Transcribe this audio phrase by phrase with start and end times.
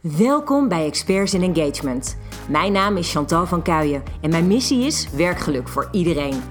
[0.00, 2.16] Welkom bij Experts in Engagement.
[2.48, 6.42] Mijn naam is Chantal van Kuijen en mijn missie is werkgeluk voor iedereen.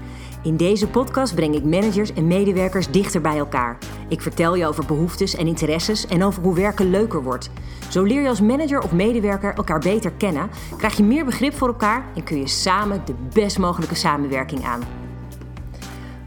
[0.42, 3.78] In deze podcast breng ik managers en medewerkers dichter bij elkaar.
[4.08, 7.50] Ik vertel je over behoeftes en interesses en over hoe werken leuker wordt.
[7.90, 11.68] Zo leer je als manager of medewerker elkaar beter kennen, krijg je meer begrip voor
[11.68, 14.80] elkaar en kun je samen de best mogelijke samenwerking aan.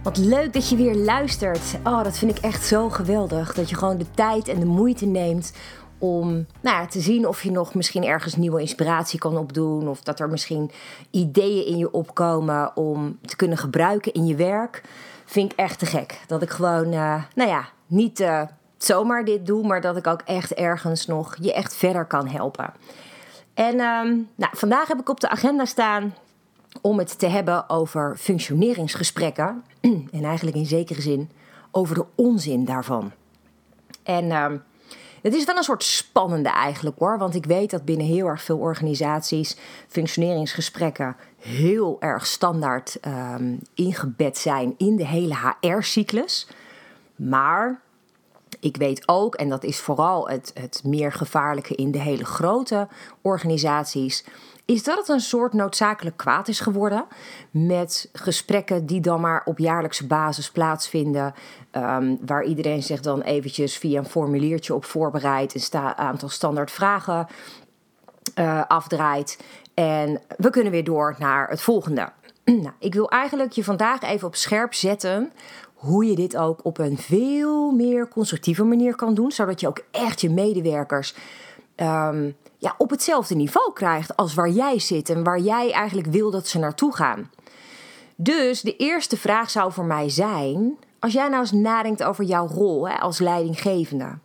[0.04, 1.78] Wat leuk dat je weer luistert.
[1.84, 3.54] Oh, dat vind ik echt zo geweldig.
[3.54, 5.54] Dat je gewoon de tijd en de moeite neemt
[6.02, 9.88] om nou ja, te zien of je nog misschien ergens nieuwe inspiratie kan opdoen.
[9.88, 10.72] Of dat er misschien
[11.12, 14.82] ideeën in je opkomen om te kunnen gebruiken in je werk.
[15.26, 16.20] Vind ik echt te gek.
[16.28, 18.42] Dat ik gewoon, uh, nou ja, niet uh,
[18.78, 22.74] zomaar dit doe, maar dat ik ook echt ergens nog je echt verder kan helpen.
[23.54, 26.14] En um, nou, vandaag heb ik op de agenda staan
[26.82, 29.64] om het te hebben over functioneringsgesprekken.
[30.12, 31.30] en eigenlijk in zekere zin
[31.72, 33.12] over de onzin daarvan.
[34.04, 34.64] En um,
[35.22, 37.18] het is wel een soort spannende eigenlijk hoor.
[37.18, 39.58] Want ik weet dat binnen heel erg veel organisaties
[39.88, 46.48] functioneringsgesprekken heel erg standaard um, ingebed zijn in de hele HR-cyclus.
[47.16, 47.82] Maar
[48.60, 52.88] ik weet ook, en dat is vooral het, het meer gevaarlijke in de hele grote
[53.22, 54.26] organisaties,
[54.66, 57.06] is dat het een soort noodzakelijk kwaad is geworden.
[57.52, 61.34] Met gesprekken die dan maar op jaarlijkse basis plaatsvinden.
[61.72, 65.54] Um, waar iedereen zich dan eventjes via een formuliertje op voorbereidt.
[65.54, 67.28] Een sta aantal standaard vragen
[68.40, 69.40] uh, afdraait.
[69.74, 72.10] En we kunnen weer door naar het volgende.
[72.46, 75.32] nou, ik wil eigenlijk je vandaag even op scherp zetten
[75.74, 79.84] hoe je dit ook op een veel meer constructieve manier kan doen, zodat je ook
[79.92, 81.16] echt je medewerkers
[81.76, 86.32] um, ja, op hetzelfde niveau krijgt als waar jij zit en waar jij eigenlijk wil
[86.32, 87.30] dat ze naartoe gaan.
[88.16, 92.48] Dus de eerste vraag zou voor mij zijn: als jij nou eens nadenkt over jouw
[92.48, 94.18] rol hè, als leidinggevende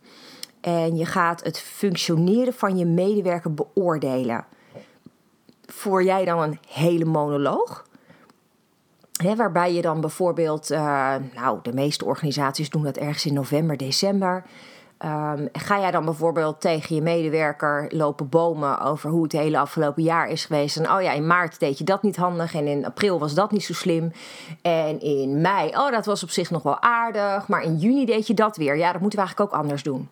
[0.61, 4.45] en je gaat het functioneren van je medewerker beoordelen,
[5.65, 7.85] voer jij dan een hele monoloog?
[9.35, 14.43] waarbij je dan bijvoorbeeld, uh, nou, de meeste organisaties doen dat ergens in november, december.
[15.05, 20.03] Um, ga jij dan bijvoorbeeld tegen je medewerker lopen bomen over hoe het hele afgelopen
[20.03, 20.77] jaar is geweest?
[20.77, 23.51] En oh ja, in maart deed je dat niet handig en in april was dat
[23.51, 24.11] niet zo slim.
[24.61, 28.27] En in mei, oh dat was op zich nog wel aardig, maar in juni deed
[28.27, 28.77] je dat weer.
[28.77, 30.09] Ja, dat moeten we eigenlijk ook anders doen.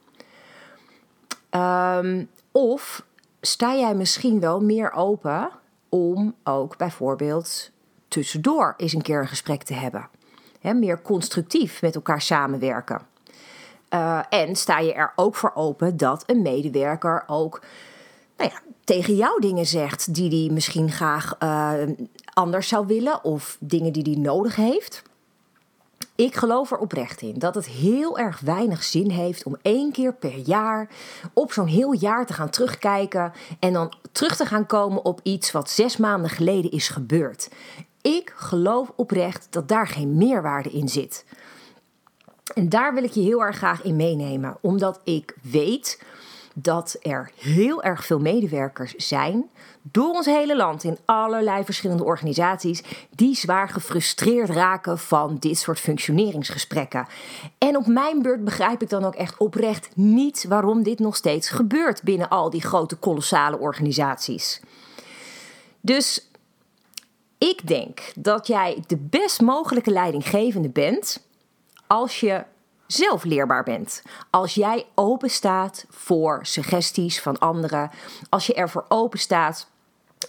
[1.51, 3.05] Um, of
[3.41, 5.49] sta jij misschien wel meer open
[5.89, 7.71] om ook bijvoorbeeld
[8.07, 10.09] tussendoor eens een keer een gesprek te hebben?
[10.59, 13.13] He, meer constructief met elkaar samenwerken.
[13.95, 17.61] Uh, en sta je er ook voor open dat een medewerker ook
[18.37, 21.73] nou ja, tegen jou dingen zegt die hij misschien graag uh,
[22.33, 25.03] anders zou willen of dingen die hij nodig heeft.
[26.15, 30.13] Ik geloof er oprecht in dat het heel erg weinig zin heeft om één keer
[30.13, 30.89] per jaar
[31.33, 35.51] op zo'n heel jaar te gaan terugkijken en dan terug te gaan komen op iets
[35.51, 37.49] wat zes maanden geleden is gebeurd.
[38.01, 41.25] Ik geloof oprecht dat daar geen meerwaarde in zit.
[42.53, 46.03] En daar wil ik je heel erg graag in meenemen, omdat ik weet
[46.57, 49.49] dat er heel erg veel medewerkers zijn
[49.81, 55.79] door ons hele land in allerlei verschillende organisaties die zwaar gefrustreerd raken van dit soort
[55.79, 57.07] functioneringsgesprekken.
[57.57, 61.49] En op mijn beurt begrijp ik dan ook echt oprecht niet waarom dit nog steeds
[61.49, 64.61] gebeurt binnen al die grote kolossale organisaties.
[65.81, 66.29] Dus
[67.37, 71.24] ik denk dat jij de best mogelijke leidinggevende bent
[71.87, 72.43] als je
[72.87, 74.03] zelf leerbaar bent.
[74.29, 77.91] Als jij open staat voor suggesties van anderen.
[78.29, 79.67] Als je ervoor open staat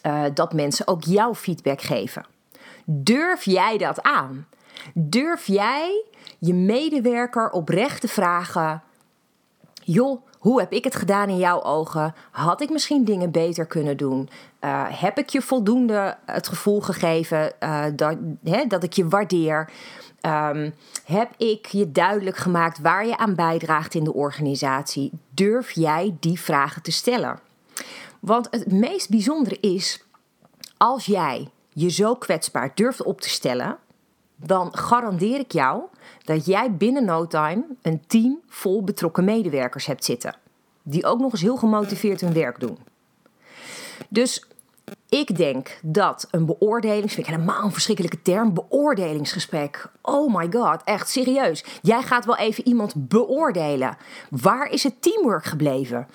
[0.02, 2.26] uh, dat mensen ook jouw feedback geven.
[2.84, 4.46] Durf jij dat aan?
[4.94, 6.04] Durf jij
[6.38, 8.82] je medewerker oprecht te vragen:
[9.82, 12.14] joh, hoe heb ik het gedaan in jouw ogen?
[12.30, 14.28] Had ik misschien dingen beter kunnen doen?
[14.60, 19.70] Uh, heb ik je voldoende het gevoel gegeven uh, dat, hè, dat ik je waardeer?
[20.20, 20.74] Um,
[21.04, 25.12] heb ik je duidelijk gemaakt waar je aan bijdraagt in de organisatie?
[25.30, 27.38] Durf jij die vragen te stellen?
[28.20, 30.04] Want het meest bijzondere is,
[30.76, 33.78] als jij je zo kwetsbaar durft op te stellen,
[34.36, 35.82] dan garandeer ik jou
[36.24, 40.36] dat jij binnen no time een team vol betrokken medewerkers hebt zitten.
[40.82, 42.78] Die ook nog eens heel gemotiveerd hun werk doen.
[44.08, 44.46] Dus
[45.08, 49.90] ik denk dat een beoordelings, vind ik helemaal een verschrikkelijke term, beoordelingsgesprek.
[50.02, 51.64] Oh my god, echt serieus.
[51.82, 53.96] Jij gaat wel even iemand beoordelen.
[54.30, 56.08] Waar is het teamwork gebleven?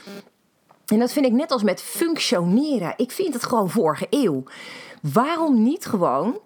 [0.86, 2.94] En dat vind ik net als met functioneren.
[2.98, 4.44] Ik vind het gewoon vorige eeuw.
[5.02, 6.40] Waarom niet gewoon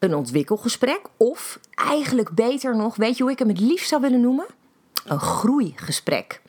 [0.00, 1.00] een ontwikkelgesprek?
[1.16, 4.46] Of eigenlijk beter nog, weet je hoe ik hem het liefst zou willen noemen?
[5.04, 6.42] Een groeigesprek.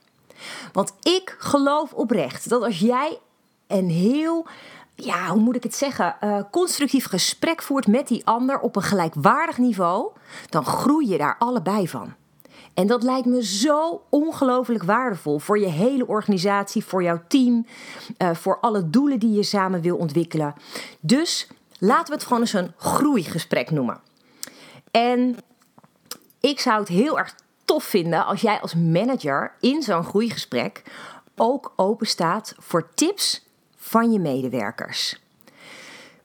[0.74, 3.20] Want ik geloof oprecht dat als jij
[3.68, 4.46] een heel
[4.96, 8.82] ja, hoe moet ik het zeggen, uh, constructief gesprek voert met die ander op een
[8.82, 10.12] gelijkwaardig niveau,
[10.50, 12.14] dan groei je daar allebei van.
[12.74, 17.66] En dat lijkt me zo ongelooflijk waardevol voor je hele organisatie, voor jouw team,
[18.18, 20.54] uh, voor alle doelen die je samen wil ontwikkelen.
[21.00, 21.48] Dus
[21.82, 24.00] laten we het gewoon eens een groeigesprek noemen.
[24.92, 25.38] En
[26.40, 27.36] ik zou het heel erg
[27.66, 30.84] tof vinden als jij als manager in zo'n groeigesprek
[31.36, 33.46] ook open staat voor tips
[33.76, 35.22] van je medewerkers.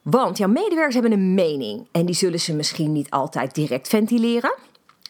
[0.01, 4.55] Want jouw medewerkers hebben een mening en die zullen ze misschien niet altijd direct ventileren.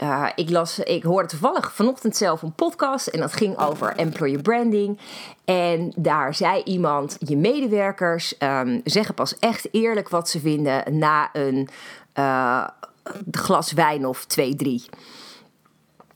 [0.03, 4.41] Uh, ik, las, ik hoorde toevallig vanochtend zelf een podcast en dat ging over employer
[4.41, 4.99] branding.
[5.45, 11.29] En daar zei iemand: je medewerkers um, zeggen pas echt eerlijk wat ze vinden na
[11.33, 11.69] een
[12.15, 12.67] uh,
[13.31, 14.85] glas wijn of twee, drie.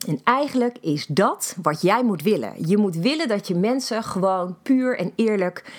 [0.07, 2.54] En eigenlijk is dat wat jij moet willen.
[2.68, 5.72] Je moet willen dat je mensen gewoon puur en eerlijk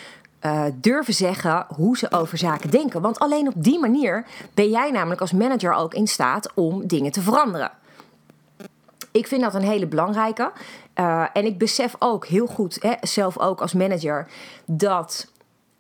[0.43, 3.01] uh, durven zeggen hoe ze over zaken denken.
[3.01, 7.13] Want alleen op die manier ben jij namelijk als manager ook in staat om dingen
[7.13, 7.71] te veranderen.
[9.13, 10.53] Ik vind dat een hele belangrijke.
[11.01, 14.29] Uh, en ik besef ook heel goed, hè, zelf ook als manager,
[14.67, 15.33] dat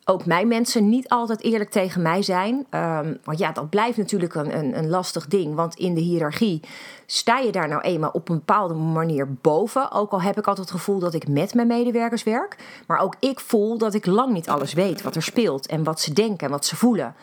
[0.04, 2.66] ook mijn mensen niet altijd eerlijk tegen mij zijn.
[2.70, 5.54] Um, want ja, dat blijft natuurlijk een, een, een, lastig ding.
[5.54, 6.60] Want in de hiërarchie
[7.06, 9.92] sta je daar nou eenmaal op een bepaalde manier boven.
[9.92, 12.56] Ook al heb ik altijd het gevoel dat ik met mijn medewerkers werk.
[12.86, 15.66] Maar ook ik voel dat ik lang niet alles weet wat er speelt.
[15.66, 17.14] En wat ze denken en wat ze voelen.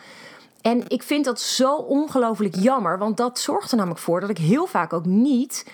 [0.60, 2.98] En ik vind dat zo ongelooflijk jammer.
[2.98, 5.64] Want dat zorgt er namelijk voor dat ik heel vaak ook niet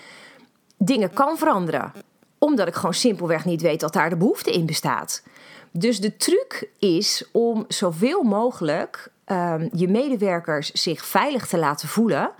[0.77, 1.93] dingen kan veranderen.
[2.37, 5.23] Omdat ik gewoon simpelweg niet weet dat daar de behoefte in bestaat.
[5.71, 12.31] Dus de truc is om zoveel mogelijk um, je medewerkers zich veilig te laten voelen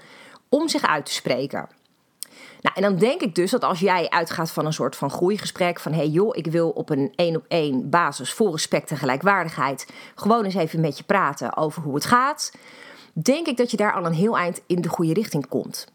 [0.49, 1.69] om zich uit te spreken.
[2.61, 5.79] Nou, en dan denk ik dus dat als jij uitgaat van een soort van groeigesprek,
[5.79, 9.87] van hey joh, ik wil op een één op één basis vol respect en gelijkwaardigheid
[10.15, 12.51] gewoon eens even met je praten over hoe het gaat,
[13.13, 15.87] denk ik dat je daar al een heel eind in de goede richting komt.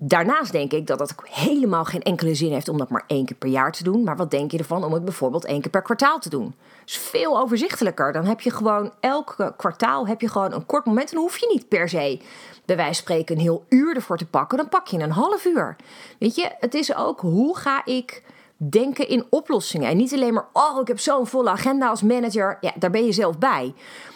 [0.00, 3.36] Daarnaast denk ik dat het helemaal geen enkele zin heeft om dat maar één keer
[3.36, 4.04] per jaar te doen.
[4.04, 6.44] Maar wat denk je ervan om het bijvoorbeeld één keer per kwartaal te doen?
[6.44, 8.12] Dat is veel overzichtelijker.
[8.12, 11.08] Dan heb je gewoon elk kwartaal heb je gewoon een kort moment.
[11.08, 12.20] En dan hoef je niet per se,
[12.64, 14.58] bij wijze van spreken, een heel uur ervoor te pakken.
[14.58, 15.76] Dan pak je een half uur.
[16.18, 18.22] Weet je, het is ook hoe ga ik
[18.56, 19.88] denken in oplossingen.
[19.90, 22.58] En niet alleen maar, oh, ik heb zo'n volle agenda als manager.
[22.60, 23.74] Ja, daar ben je zelf bij.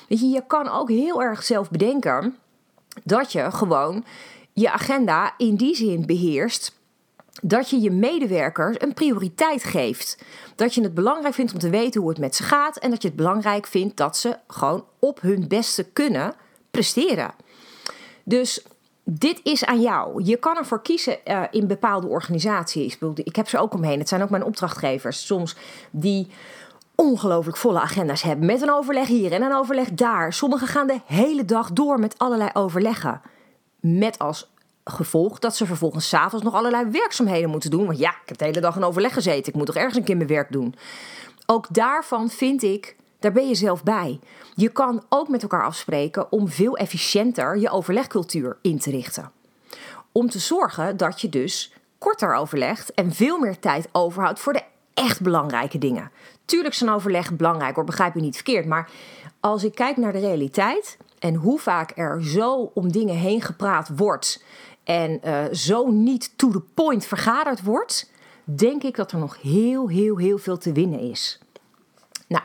[0.08, 2.37] Weet je, je kan ook heel erg zelf bedenken
[3.05, 4.05] dat je gewoon
[4.52, 6.81] je agenda in die zin beheerst
[7.43, 10.25] dat je je medewerkers een prioriteit geeft.
[10.54, 13.02] Dat je het belangrijk vindt om te weten hoe het met ze gaat en dat
[13.02, 16.34] je het belangrijk vindt dat ze gewoon op hun beste kunnen
[16.70, 17.34] presteren.
[18.25, 18.64] Dus
[19.04, 20.22] dit is aan jou.
[20.25, 22.99] Je kan ervoor kiezen uh, in bepaalde organisaties.
[23.14, 23.99] Ik heb ze ook omheen.
[23.99, 25.56] Het zijn ook mijn opdrachtgevers soms
[25.90, 26.28] die
[26.94, 28.46] ongelooflijk volle agenda's hebben.
[28.46, 30.32] Met een overleg hier en een overleg daar.
[30.32, 33.20] Sommigen gaan de hele dag door met allerlei overleggen.
[33.82, 34.50] Met als
[34.84, 37.87] gevolg dat ze vervolgens s'avonds nog allerlei werkzaamheden moeten doen.
[37.87, 39.52] Want ja, ik heb de hele dag in overleg gezeten.
[39.52, 40.75] Ik moet toch ergens een keer mijn werk doen.
[41.46, 44.20] Ook daarvan vind ik, daar ben je zelf bij.
[44.55, 49.32] Je kan ook met elkaar afspreken om veel efficiënter je overlegcultuur in te richten.
[50.12, 54.62] Om te zorgen dat je dus korter overlegt en veel meer tijd overhoudt voor de
[54.94, 56.11] echt belangrijke dingen.
[56.44, 58.66] Tuurlijk is een overleg belangrijk hoor, begrijp je niet verkeerd.
[58.66, 58.90] Maar
[59.40, 63.91] als ik kijk naar de realiteit en hoe vaak er zo om dingen heen gepraat
[63.97, 64.45] wordt
[64.85, 68.11] en uh, zo niet to the point vergaderd wordt,
[68.45, 71.41] denk ik dat er nog heel, heel, heel veel te winnen is.
[72.29, 72.45] Nou,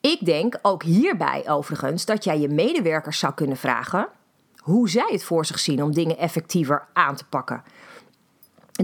[0.00, 4.08] ik denk ook hierbij overigens dat jij je medewerkers zou kunnen vragen
[4.56, 7.62] hoe zij het voor zich zien om dingen effectiever aan te pakken.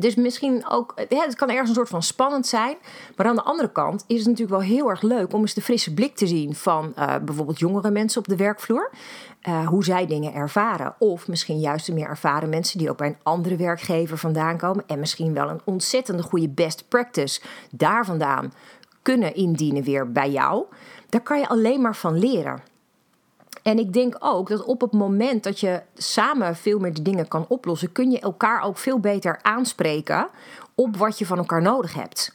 [0.01, 2.77] Dus misschien ook, het kan ergens een soort van spannend zijn.
[3.17, 5.63] Maar aan de andere kant is het natuurlijk wel heel erg leuk om eens de
[5.63, 8.91] frisse blik te zien van uh, bijvoorbeeld jongere mensen op de werkvloer.
[9.49, 10.95] Uh, hoe zij dingen ervaren.
[10.99, 14.85] Of misschien juist de meer ervaren mensen die ook bij een andere werkgever vandaan komen.
[14.87, 18.53] En misschien wel een ontzettende goede best practice daar vandaan
[19.03, 20.65] kunnen indienen weer bij jou.
[21.09, 22.63] Daar kan je alleen maar van leren.
[23.63, 27.29] En ik denk ook dat op het moment dat je samen veel meer de dingen
[27.29, 30.29] kan oplossen, kun je elkaar ook veel beter aanspreken
[30.75, 32.35] op wat je van elkaar nodig hebt.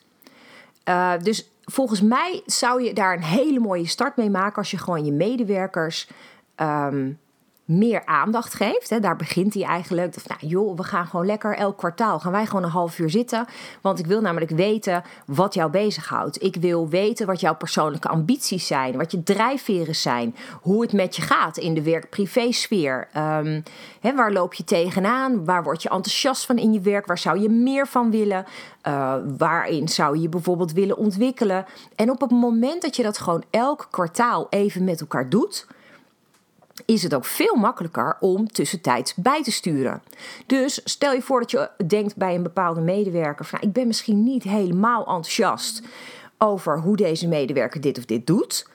[0.89, 4.77] Uh, dus volgens mij zou je daar een hele mooie start mee maken als je
[4.77, 6.09] gewoon je medewerkers
[6.55, 7.19] um,
[7.67, 8.89] meer aandacht geeft.
[8.89, 10.15] Hè, daar begint hij eigenlijk.
[10.15, 13.09] Of, nou joh, we gaan gewoon lekker elk kwartaal gaan wij gewoon een half uur
[13.09, 13.45] zitten.
[13.81, 16.43] Want ik wil namelijk weten wat jou bezighoudt.
[16.43, 21.15] Ik wil weten wat jouw persoonlijke ambities zijn, wat je drijfveren zijn, hoe het met
[21.15, 23.07] je gaat in de werk-privé sfeer.
[23.17, 23.63] Um,
[23.99, 25.45] hè, waar loop je tegenaan?
[25.45, 27.05] Waar word je enthousiast van in je werk?
[27.05, 28.45] Waar zou je meer van willen?
[28.87, 31.65] Uh, waarin zou je bijvoorbeeld willen ontwikkelen?
[31.95, 35.67] En op het moment dat je dat gewoon elk kwartaal even met elkaar doet
[36.85, 40.01] is het ook veel makkelijker om tussentijds bij te sturen.
[40.45, 43.87] Dus stel je voor dat je denkt bij een bepaalde medewerker: van, nou, ik ben
[43.87, 45.81] misschien niet helemaal enthousiast
[46.37, 48.67] over hoe deze medewerker dit of dit doet.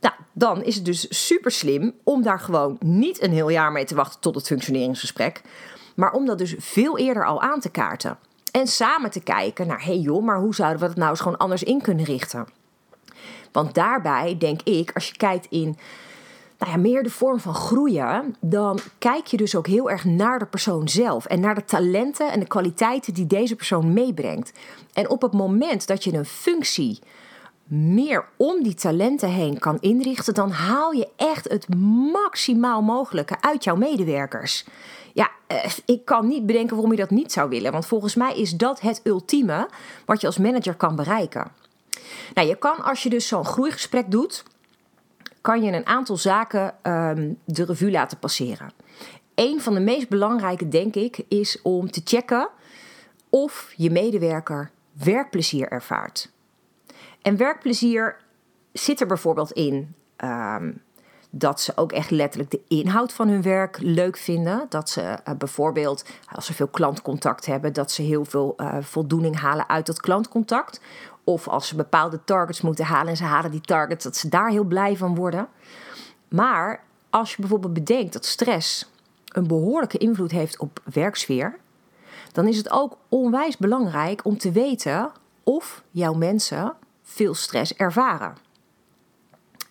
[0.00, 3.84] Nou, dan is het dus super slim om daar gewoon niet een heel jaar mee
[3.84, 5.42] te wachten tot het functioneringsgesprek,
[5.94, 8.18] maar om dat dus veel eerder al aan te kaarten.
[8.50, 11.38] En samen te kijken naar, hey joh, maar hoe zouden we dat nou eens gewoon
[11.38, 12.46] anders in kunnen richten?
[13.52, 15.78] Want daarbij denk ik, als je kijkt in
[16.60, 20.38] nou ja, meer de vorm van groeien, dan kijk je dus ook heel erg naar
[20.38, 24.52] de persoon zelf en naar de talenten en de kwaliteiten die deze persoon meebrengt.
[24.92, 26.98] En op het moment dat je een functie
[27.64, 31.74] meer om die talenten heen kan inrichten, dan haal je echt het
[32.12, 34.64] maximaal mogelijke uit jouw medewerkers.
[35.12, 38.36] Ja, eh, ik kan niet bedenken waarom je dat niet zou willen, want volgens mij
[38.36, 39.68] is dat het ultieme
[40.04, 41.50] wat je als manager kan bereiken.
[42.34, 44.44] Nou, je kan als je dus zo'n groeigesprek doet,
[45.40, 48.72] kan je een aantal zaken um, de revue laten passeren.
[49.34, 52.48] Een van de meest belangrijke, denk ik, is om te checken
[53.28, 56.30] of je medewerker werkplezier ervaart.
[57.22, 58.16] En werkplezier
[58.72, 59.94] zit er bijvoorbeeld in
[60.24, 60.82] um,
[61.30, 64.66] dat ze ook echt letterlijk de inhoud van hun werk leuk vinden.
[64.68, 66.04] Dat ze uh, bijvoorbeeld,
[66.34, 70.80] als ze veel klantcontact hebben, dat ze heel veel uh, voldoening halen uit dat klantcontact.
[71.30, 74.50] Of als ze bepaalde targets moeten halen en ze halen die targets, dat ze daar
[74.50, 75.48] heel blij van worden.
[76.28, 78.90] Maar als je bijvoorbeeld bedenkt dat stress
[79.28, 81.58] een behoorlijke invloed heeft op werksfeer,
[82.32, 85.10] dan is het ook onwijs belangrijk om te weten
[85.42, 88.36] of jouw mensen veel stress ervaren.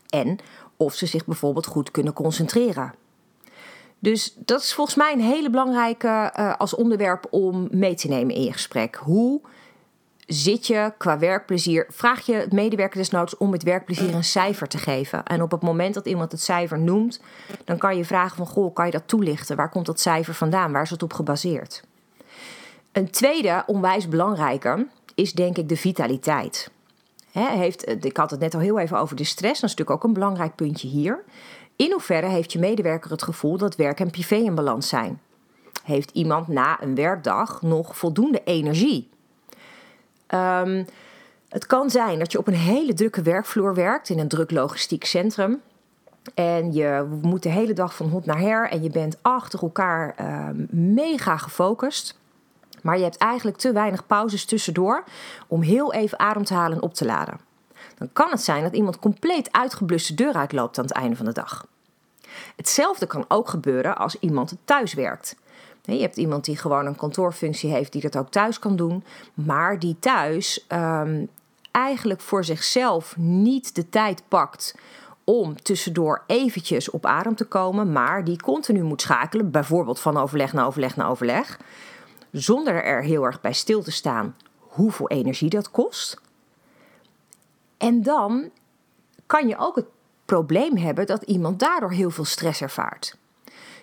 [0.10, 0.38] En
[0.78, 2.94] of ze zich bijvoorbeeld goed kunnen concentreren.
[4.00, 8.36] Dus dat is volgens mij een hele belangrijke uh, als onderwerp om mee te nemen
[8.36, 8.96] in je gesprek.
[8.96, 9.42] Hoe
[10.30, 14.78] zit je qua werkplezier, vraag je het medewerker desnoods om het werkplezier een cijfer te
[14.78, 15.24] geven.
[15.24, 17.22] En op het moment dat iemand het cijfer noemt,
[17.66, 19.56] dan kan je vragen van, goh, kan je dat toelichten?
[19.56, 20.72] Waar komt dat cijfer vandaan?
[20.72, 21.84] Waar is het op gebaseerd?
[22.92, 26.72] Een tweede, onwijs belangrijke, is denk ik de vitaliteit.
[27.32, 30.04] heeft, ik had het net al heel even over de stress, dat is natuurlijk ook
[30.04, 31.24] een belangrijk puntje hier.
[31.76, 35.22] In hoeverre heeft je medewerker het gevoel dat werk en privé in balans zijn?
[35.84, 39.10] Heeft iemand na een werkdag nog voldoende energie?
[40.34, 40.86] Um,
[41.50, 45.06] het kan zijn dat je op een hele drukke werkvloer werkt in een druk logistiek
[45.06, 45.62] centrum.
[46.34, 50.16] En je moet de hele dag van hot naar her en je bent achter elkaar
[50.22, 52.18] uh, mega gefocust.
[52.82, 55.04] Maar je hebt eigenlijk te weinig pauzes tussendoor
[55.48, 57.40] om heel even adem te halen en op te laden.
[57.98, 61.26] Dan kan het zijn dat iemand compleet uitgeblust de deur uitloopt aan het einde van
[61.26, 61.66] de dag.
[62.56, 65.36] Hetzelfde kan ook gebeuren als iemand thuis werkt.
[65.82, 69.80] Je hebt iemand die gewoon een kantoorfunctie heeft, die dat ook thuis kan doen, maar
[69.80, 71.30] die thuis um,
[71.72, 74.76] eigenlijk voor zichzelf niet de tijd pakt
[75.24, 80.54] om tussendoor eventjes op adem te komen, maar die continu moet schakelen, bijvoorbeeld van overleg
[80.54, 81.60] naar overleg naar overleg,
[82.32, 86.22] zonder er heel erg bij stil te staan hoeveel energie dat kost.
[87.78, 88.50] En dan
[89.26, 89.86] kan je ook het
[90.26, 93.18] probleem hebben dat iemand daardoor heel veel stress ervaart.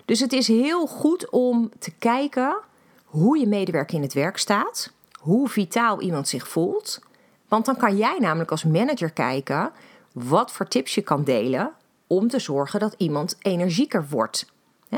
[0.06, 2.56] Dus het is heel goed om te kijken
[3.04, 7.00] hoe je medewerker in het werk staat, hoe vitaal iemand zich voelt.
[7.48, 9.72] Want dan kan jij namelijk als manager kijken
[10.12, 11.72] wat voor tips je kan delen
[12.06, 14.52] om te zorgen dat iemand energieker wordt.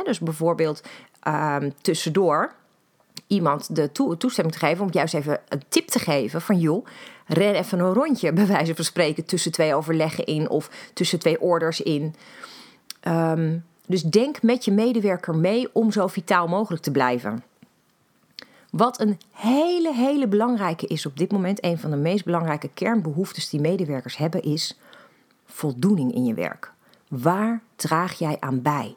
[0.04, 0.82] dus bijvoorbeeld
[1.28, 2.54] um, tussendoor
[3.26, 6.86] iemand de toestemming te geven om juist even een tip te geven van joh,
[7.26, 11.40] ren even een rondje, bij wijze van spreken, tussen twee overleggen in of tussen twee
[11.40, 12.14] orders in.
[13.02, 17.42] Um, dus denk met je medewerker mee om zo vitaal mogelijk te blijven.
[18.70, 23.48] Wat een hele, hele belangrijke is op dit moment, een van de meest belangrijke kernbehoeftes
[23.48, 24.78] die medewerkers hebben, is
[25.46, 26.72] voldoening in je werk.
[27.08, 28.94] Waar draag jij aan bij?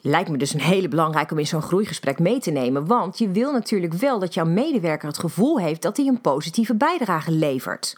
[0.00, 3.30] Lijkt me dus een hele belangrijke om in zo'n groeigesprek mee te nemen, want je
[3.30, 7.96] wil natuurlijk wel dat jouw medewerker het gevoel heeft dat hij een positieve bijdrage levert.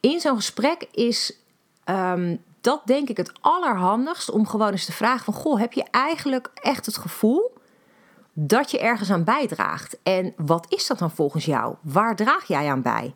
[0.00, 1.38] In zo'n gesprek is
[1.84, 5.34] um, dat denk ik het allerhandigst om gewoon eens te vragen van...
[5.34, 7.52] Goh, heb je eigenlijk echt het gevoel
[8.32, 9.98] dat je ergens aan bijdraagt?
[10.02, 11.74] En wat is dat dan volgens jou?
[11.80, 13.14] Waar draag jij aan bij?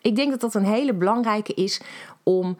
[0.00, 1.80] Ik denk dat dat een hele belangrijke is
[2.22, 2.56] om...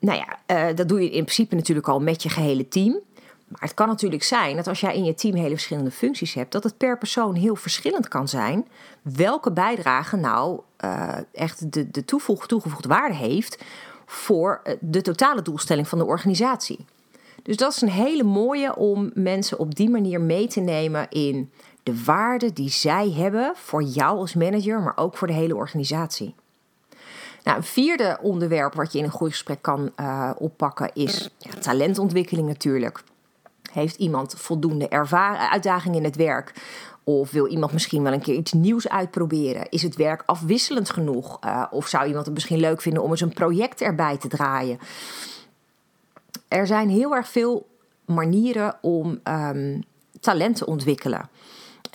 [0.00, 0.38] Nou ja,
[0.70, 3.00] uh, dat doe je in principe natuurlijk al met je gehele team.
[3.48, 6.52] Maar het kan natuurlijk zijn dat als jij in je team hele verschillende functies hebt,
[6.52, 8.68] dat het per persoon heel verschillend kan zijn
[9.02, 13.64] welke bijdrage nou uh, echt de, de toegevoegde waarde heeft
[14.08, 16.84] voor eh, de totale doelstelling van de organisatie.
[17.42, 21.50] Dus dat is een hele mooie om mensen op die manier mee te nemen in
[21.82, 26.34] de waarde die zij hebben voor jou als manager, maar ook voor de hele organisatie.
[27.44, 32.48] Nou, een vierde onderwerp wat je in een groeigesprek kan uh, oppakken is ja, talentontwikkeling
[32.48, 33.02] natuurlijk.
[33.72, 34.90] Heeft iemand voldoende
[35.50, 36.52] uitdaging in het werk?
[37.08, 39.68] Of wil iemand misschien wel een keer iets nieuws uitproberen?
[39.68, 41.38] Is het werk afwisselend genoeg?
[41.44, 44.78] Uh, of zou iemand het misschien leuk vinden om eens een project erbij te draaien?
[46.48, 47.66] Er zijn heel erg veel
[48.04, 49.82] manieren om um,
[50.20, 51.28] talent te ontwikkelen.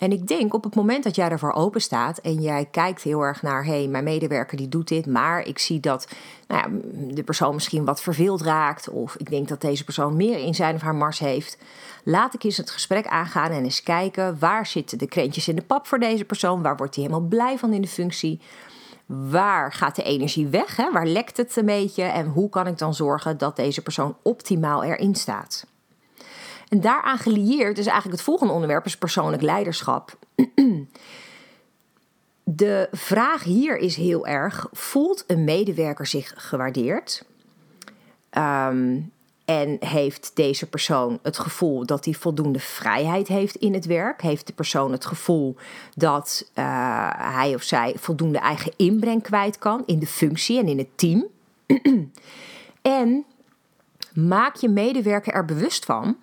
[0.04, 3.20] En ik denk op het moment dat jij ervoor open staat en jij kijkt heel
[3.20, 6.08] erg naar, hé, hey, mijn medewerker die doet dit, maar ik zie dat
[6.48, 6.78] nou ja,
[7.14, 10.74] de persoon misschien wat verveeld raakt, of ik denk dat deze persoon meer in zijn
[10.74, 11.58] of haar mars heeft.
[12.02, 15.62] Laat ik eens het gesprek aangaan en eens kijken waar zitten de krentjes in de
[15.62, 18.40] pap voor deze persoon, waar wordt hij helemaal blij van in de functie.
[19.06, 20.76] Waar gaat de energie weg?
[20.76, 20.92] Hè?
[20.92, 22.02] Waar lekt het een beetje?
[22.02, 25.66] En hoe kan ik dan zorgen dat deze persoon optimaal erin staat?
[26.68, 30.18] En daaraan gelieerd is eigenlijk het volgende onderwerp, is persoonlijk leiderschap.
[32.46, 37.24] De vraag hier is heel erg: voelt een medewerker zich gewaardeerd?
[38.30, 39.00] Ehm,
[39.44, 44.22] en heeft deze persoon het gevoel dat hij voldoende vrijheid heeft in het werk?
[44.22, 45.56] Heeft de persoon het gevoel
[45.94, 50.78] dat uh, hij of zij voldoende eigen inbreng kwijt kan in de functie en in
[50.78, 51.26] het team?
[52.82, 53.24] en
[54.14, 56.16] maak je medewerker er bewust van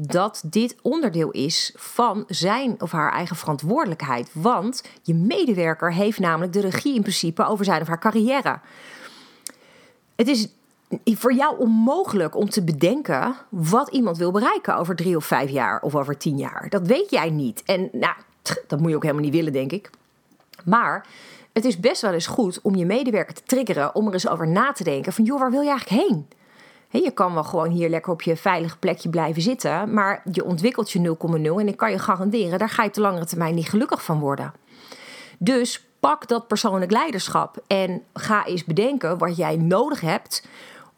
[0.00, 4.30] dat dit onderdeel is van zijn of haar eigen verantwoordelijkheid.
[4.32, 8.60] Want je medewerker heeft namelijk de regie in principe over zijn of haar carrière.
[10.16, 10.48] Het is
[11.04, 15.80] voor jou onmogelijk om te bedenken wat iemand wil bereiken over drie of vijf jaar
[15.80, 16.68] of over tien jaar.
[16.68, 17.62] Dat weet jij niet.
[17.64, 18.14] En nou,
[18.66, 19.90] dat moet je ook helemaal niet willen, denk ik.
[20.64, 21.06] Maar
[21.52, 24.48] het is best wel eens goed om je medewerker te triggeren om er eens over
[24.48, 26.26] na te denken: van joh, waar wil je eigenlijk heen?
[26.90, 30.90] Je kan wel gewoon hier lekker op je veilige plekje blijven zitten, maar je ontwikkelt
[30.90, 34.04] je 0,0 en ik kan je garanderen, daar ga je te langere termijn niet gelukkig
[34.04, 34.52] van worden.
[35.38, 40.46] Dus pak dat persoonlijk leiderschap en ga eens bedenken wat jij nodig hebt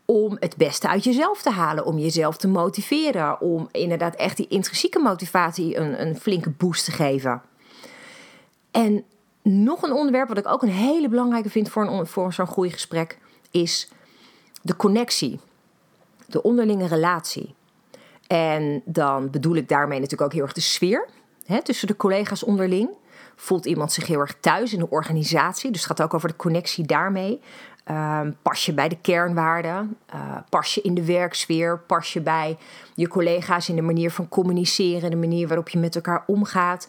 [0.04, 4.49] om het beste uit jezelf te halen, om jezelf te motiveren, om inderdaad echt die
[4.49, 7.43] intrinsieke motivatie een, een flinke boost te geven.
[8.71, 9.04] En
[9.43, 13.19] nog een onderwerp wat ik ook een hele belangrijke vind voor, een, voor zo'n groeigesprek
[13.50, 13.88] is
[14.62, 15.41] de connectie
[16.32, 17.54] de onderlinge relatie.
[18.26, 21.08] En dan bedoel ik daarmee natuurlijk ook heel erg de sfeer
[21.47, 22.88] hè, tussen de collega's onderling.
[23.36, 25.71] Voelt iemand zich heel erg thuis in de organisatie?
[25.71, 27.40] Dus het gaat ook over de connectie daarmee.
[27.90, 29.97] Um, pas je bij de kernwaarden?
[30.14, 31.78] Uh, pas je in de werksfeer?
[31.78, 32.58] Pas je bij
[32.95, 36.88] je collega's in de manier van communiceren, de manier waarop je met elkaar omgaat?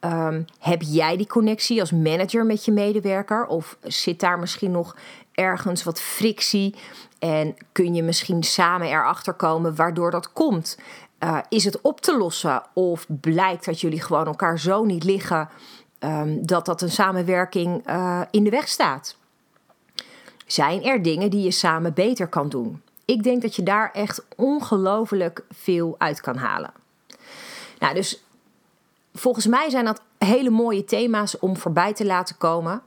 [0.00, 3.46] Um, heb jij die connectie als manager met je medewerker?
[3.46, 4.96] Of zit daar misschien nog
[5.32, 6.74] ergens wat frictie?
[7.22, 10.78] En kun je misschien samen erachter komen waardoor dat komt?
[11.20, 12.62] Uh, is het op te lossen?
[12.72, 15.48] Of blijkt dat jullie gewoon elkaar zo niet liggen
[16.00, 19.16] um, dat dat een samenwerking uh, in de weg staat?
[20.46, 22.82] Zijn er dingen die je samen beter kan doen?
[23.04, 26.72] Ik denk dat je daar echt ongelooflijk veel uit kan halen.
[27.78, 28.24] Nou, dus
[29.14, 32.82] volgens mij zijn dat hele mooie thema's om voorbij te laten komen.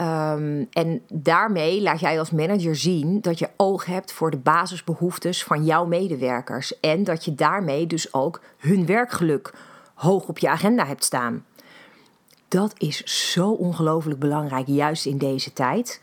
[0.00, 5.44] Um, en daarmee laat jij als manager zien dat je oog hebt voor de basisbehoeftes
[5.44, 6.80] van jouw medewerkers.
[6.80, 9.52] En dat je daarmee dus ook hun werkgeluk
[9.94, 11.44] hoog op je agenda hebt staan.
[12.48, 16.02] Dat is zo ongelooflijk belangrijk, juist in deze tijd.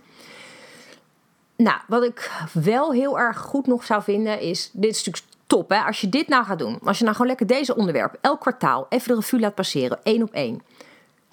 [1.55, 5.69] Nou, wat ik wel heel erg goed nog zou vinden is, dit is natuurlijk top
[5.69, 6.79] hè, als je dit nou gaat doen.
[6.84, 10.21] Als je nou gewoon lekker deze onderwerp elk kwartaal even de revue laat passeren, één
[10.21, 10.62] op één.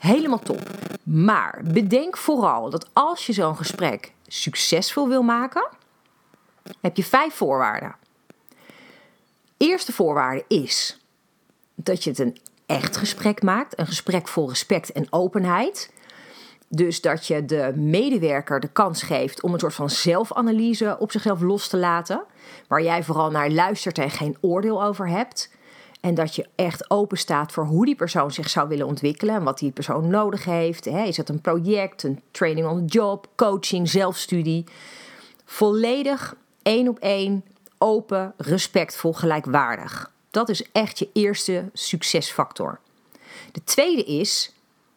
[0.03, 0.71] Helemaal top.
[1.03, 5.69] Maar bedenk vooral dat als je zo'n gesprek succesvol wil maken,
[6.81, 7.95] heb je vijf voorwaarden.
[9.57, 10.99] Eerste voorwaarde is
[11.75, 12.37] dat je het een
[12.67, 15.93] echt gesprek maakt, een gesprek vol respect en openheid.
[16.69, 21.41] Dus dat je de medewerker de kans geeft om een soort van zelfanalyse op zichzelf
[21.41, 22.25] los te laten,
[22.69, 25.51] waar jij vooral naar luistert en geen oordeel over hebt.
[26.03, 29.43] En dat je echt open staat voor hoe die persoon zich zou willen ontwikkelen en
[29.43, 30.87] wat die persoon nodig heeft.
[30.87, 34.65] Is het een project, een training on the job, coaching, zelfstudie?
[35.45, 37.45] Volledig één op één,
[37.79, 40.13] open, respectvol, gelijkwaardig.
[40.31, 42.81] Dat is echt je eerste succesfactor.
[43.53, 44.53] De tweede is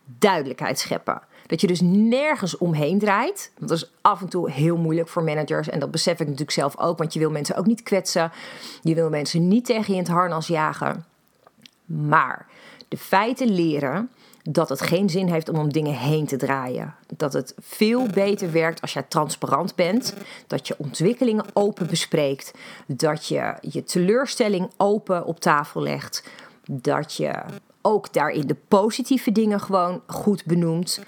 [0.06, 1.22] duidelijkheid scheppen.
[1.46, 3.52] Dat je dus nergens omheen draait.
[3.60, 5.70] Dat is af en toe heel moeilijk voor managers.
[5.70, 6.98] En dat besef ik natuurlijk zelf ook.
[6.98, 8.32] Want je wil mensen ook niet kwetsen.
[8.82, 11.06] Je wil mensen niet tegen je in het harnas jagen.
[11.86, 12.48] Maar
[12.88, 14.10] de feiten leren
[14.50, 16.96] dat het geen zin heeft om om dingen heen te draaien.
[17.18, 20.14] Dat het veel beter werkt als jij transparant bent.
[20.48, 22.52] Dat je ontwikkelingen open bespreekt.
[22.88, 26.24] Dat je je teleurstelling open op tafel legt.
[26.66, 27.34] Dat je
[27.82, 31.02] ook daarin de positieve dingen gewoon goed benoemt.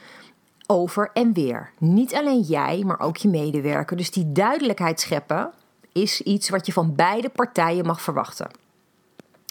[0.67, 1.71] Over en weer.
[1.77, 3.97] Niet alleen jij, maar ook je medewerker.
[3.97, 5.51] Dus die duidelijkheid scheppen
[5.91, 8.49] is iets wat je van beide partijen mag verwachten.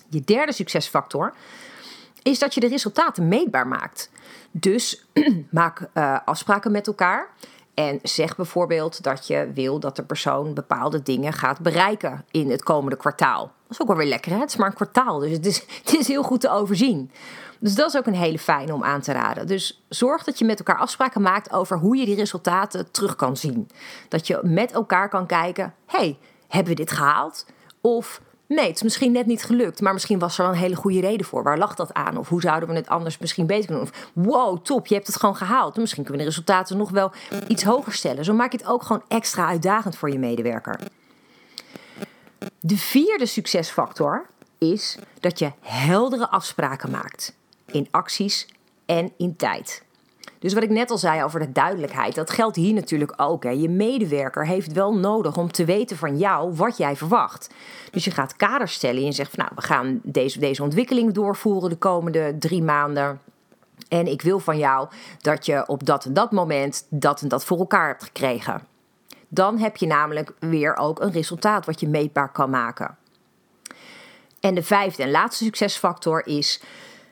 [0.09, 1.35] Je derde succesfactor
[2.23, 4.11] is dat je de resultaten meetbaar maakt.
[4.51, 5.07] Dus
[5.51, 7.29] maak uh, afspraken met elkaar.
[7.77, 12.62] En zeg bijvoorbeeld dat je wil dat de persoon bepaalde dingen gaat bereiken in het
[12.62, 13.43] komende kwartaal.
[13.43, 14.39] Dat is ook wel weer lekker, hè?
[14.39, 17.11] Het is maar een kwartaal, dus het is, het is heel goed te overzien.
[17.59, 19.47] Dus dat is ook een hele fijne om aan te raden.
[19.47, 23.37] Dus zorg dat je met elkaar afspraken maakt over hoe je die resultaten terug kan
[23.37, 23.71] zien.
[24.09, 27.47] Dat je met elkaar kan kijken: hey, hebben we dit gehaald?
[27.81, 30.77] Of Nee, het is misschien net niet gelukt, maar misschien was er wel een hele
[30.77, 31.43] goede reden voor.
[31.43, 32.17] Waar lag dat aan?
[32.17, 33.93] Of hoe zouden we het anders misschien beter kunnen doen?
[33.93, 35.77] Of wow, top, je hebt het gewoon gehaald.
[35.77, 37.13] Misschien kunnen we de resultaten nog wel
[37.49, 38.25] iets hoger stellen.
[38.25, 40.81] Zo maak je het ook gewoon extra uitdagend voor je medewerker.
[42.61, 44.27] De vierde succesfactor
[44.59, 48.49] is dat je heldere afspraken maakt in acties
[48.87, 49.85] en in tijd.
[50.39, 53.43] Dus wat ik net al zei over de duidelijkheid, dat geldt hier natuurlijk ook.
[53.43, 53.51] Hè.
[53.51, 57.51] Je medewerker heeft wel nodig om te weten van jou wat jij verwacht.
[57.91, 61.71] Dus je gaat kaders stellen en zegt van nou, we gaan deze, deze ontwikkeling doorvoeren
[61.71, 63.21] de komende drie maanden.
[63.89, 64.89] En ik wil van jou
[65.21, 68.62] dat je op dat en dat moment dat en dat voor elkaar hebt gekregen.
[69.29, 72.97] Dan heb je namelijk weer ook een resultaat wat je meetbaar kan maken.
[74.41, 76.62] En de vijfde en laatste succesfactor is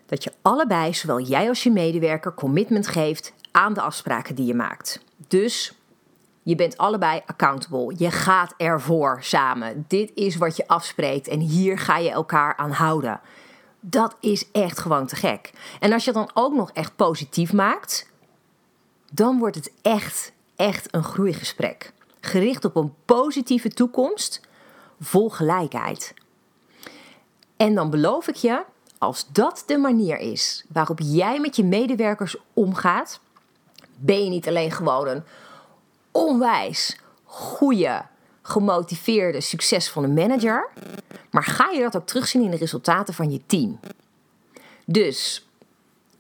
[0.07, 4.55] dat je allebei, zowel jij als je medewerker, commitment geeft aan de afspraken die je
[4.55, 5.05] maakt.
[5.29, 5.75] Dus
[6.43, 7.95] je bent allebei accountable.
[7.99, 9.85] Je gaat ervoor samen.
[9.89, 13.21] Dit is wat je afspreekt en hier ga je elkaar aan houden.
[13.81, 15.53] Dat is echt gewoon te gek.
[15.81, 18.11] En als je het dan ook nog echt positief maakt,
[19.13, 21.93] dan wordt het echt, echt een groeigesprek.
[22.21, 24.41] Gericht op een positieve toekomst
[25.01, 26.15] vol gelijkheid.
[27.57, 28.65] En dan beloof ik je
[29.05, 33.21] als dat de manier is waarop jij met je medewerkers omgaat,
[33.97, 35.23] ben je niet alleen gewoon een
[36.11, 38.03] onwijs goede,
[38.43, 40.69] gemotiveerde, succesvolle manager,
[41.31, 43.79] maar ga je dat ook terugzien in de resultaten van je team.
[44.85, 45.49] Dus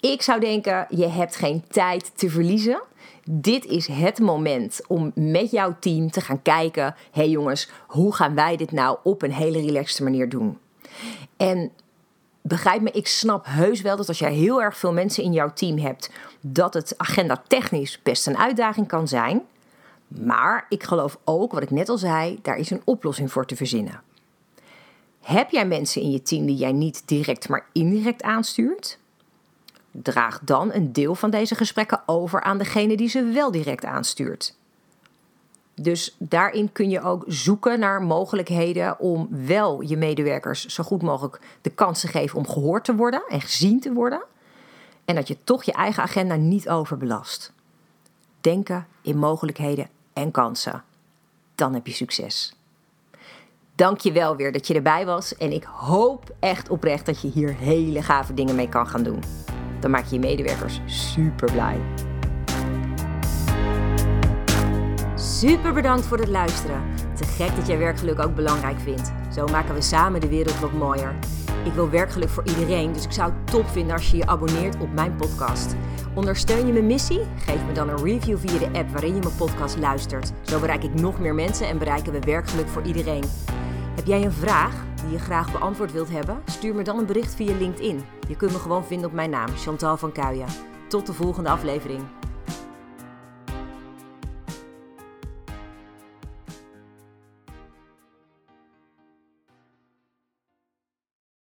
[0.01, 2.83] ik zou denken, je hebt geen tijd te verliezen.
[3.31, 8.35] Dit is het moment om met jouw team te gaan kijken: hey jongens, hoe gaan
[8.35, 10.59] wij dit nou op een hele relaxte manier doen?
[11.37, 11.73] En
[12.47, 15.53] begrijp me, ik snap heus wel dat als jij heel erg veel mensen in jouw
[15.53, 19.43] team hebt, dat het agenda technisch best een uitdaging kan zijn.
[20.09, 23.57] Maar ik geloof ook, wat ik net al zei, daar is een oplossing voor te
[23.57, 24.03] verzinnen.
[25.21, 28.99] Heb jij mensen in je team die jij niet direct, maar indirect aanstuurt?
[29.91, 34.57] Draag dan een deel van deze gesprekken over aan degene die ze wel direct aanstuurt.
[35.75, 41.41] Dus daarin kun je ook zoeken naar mogelijkheden om wel je medewerkers zo goed mogelijk
[41.61, 44.23] de kans te geven om gehoord te worden en gezien te worden.
[45.05, 47.53] En dat je toch je eigen agenda niet overbelast.
[48.41, 50.83] Denken in mogelijkheden en kansen.
[51.55, 52.57] Dan heb je succes.
[53.75, 55.37] Dank je wel weer dat je erbij was.
[55.37, 59.23] En ik hoop echt oprecht dat je hier hele gave dingen mee kan gaan doen.
[59.81, 62.13] Dan maak je je medewerkers super blij.
[65.47, 66.83] Super bedankt voor het luisteren.
[67.15, 69.13] Te gek dat jij werkgeluk ook belangrijk vindt.
[69.33, 71.15] Zo maken we samen de wereld wat mooier.
[71.65, 74.81] Ik wil werkgeluk voor iedereen, dus ik zou het top vinden als je je abonneert
[74.81, 75.77] op mijn podcast.
[76.15, 77.21] Ondersteun je mijn missie?
[77.37, 80.33] Geef me dan een review via de app waarin je mijn podcast luistert.
[80.43, 83.25] Zo bereik ik nog meer mensen en bereiken we werkgeluk voor iedereen.
[83.95, 86.43] Heb jij een vraag die je graag beantwoord wilt hebben?
[86.45, 88.05] Stuur me dan een bericht via LinkedIn.
[88.29, 90.49] Je kunt me gewoon vinden op mijn naam, Chantal van Kuijen.
[90.89, 92.03] Tot de volgende aflevering.